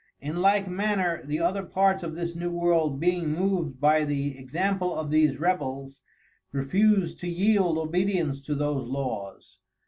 In 0.19 0.41
like 0.41 0.67
manner 0.67 1.21
the 1.23 1.37
other 1.39 1.61
parts 1.61 2.01
of 2.01 2.15
this 2.15 2.35
New 2.35 2.49
World 2.49 2.99
being 2.99 3.33
moved 3.35 3.79
by 3.79 4.03
the 4.03 4.35
Example 4.35 4.95
of 4.95 5.11
these 5.11 5.37
Rebels, 5.37 6.01
refused 6.51 7.19
to 7.19 7.27
yield 7.27 7.77
Obedience 7.77 8.41
to 8.41 8.55
those 8.55 8.87
Laws. 8.87 9.59